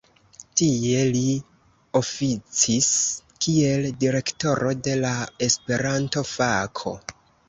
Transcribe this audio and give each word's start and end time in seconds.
Tie 0.59 1.01
li 1.15 1.25
oficis 1.99 2.87
kiel 3.47 3.85
direktoro 4.05 4.71
de 4.87 4.95
la 5.03 5.11
Esperanto-fako. 5.49 6.95